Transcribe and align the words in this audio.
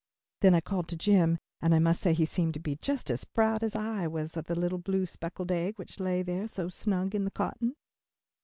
Then 0.39 0.55
I 0.55 0.61
called 0.61 0.87
to 0.87 0.95
Jim 0.95 1.37
and 1.61 1.75
I 1.75 1.77
must 1.77 2.01
say 2.01 2.13
he 2.13 2.25
seemed 2.25 2.55
to 2.55 2.59
be 2.59 2.75
just 2.81 3.11
as 3.11 3.23
proud 3.23 3.61
as 3.61 3.75
I 3.75 4.07
was 4.07 4.35
of 4.35 4.45
the 4.45 4.59
little 4.59 4.79
blue 4.79 5.05
speckled 5.05 5.51
egg 5.51 5.77
which 5.77 5.99
lay 5.99 6.23
there 6.23 6.47
so 6.47 6.69
snug 6.69 7.13
in 7.13 7.23
the 7.23 7.29
cotton. 7.29 7.75